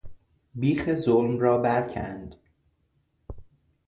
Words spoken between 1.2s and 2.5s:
را برکند